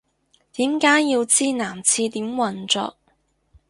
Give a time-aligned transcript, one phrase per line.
[0.53, 2.97] 點解要知男廁點運作